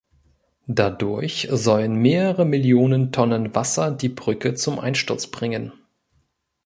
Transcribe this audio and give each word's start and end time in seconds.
Dadurch 0.65 1.47
sollen 1.51 1.93
mehrere 1.93 2.43
Millionen 2.43 3.11
Tonnen 3.11 3.53
Wasser 3.53 3.91
die 3.91 4.09
Brücke 4.09 4.55
zum 4.55 4.79
Einsturz 4.79 5.27
bringen. 5.27 5.73